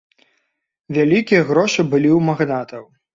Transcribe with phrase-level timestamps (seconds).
[0.97, 2.83] Вялікія грошы былі ў магнатаў.